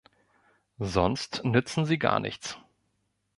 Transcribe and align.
Sonst 0.79 1.45
nützen 1.45 1.85
sie 1.85 1.99
gar 1.99 2.19
nichts. 2.19 2.57